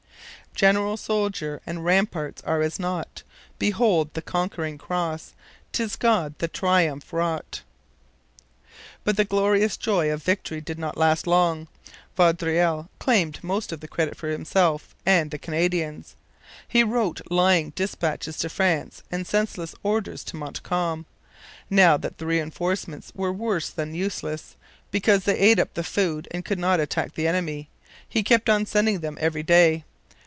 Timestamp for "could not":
26.45-26.81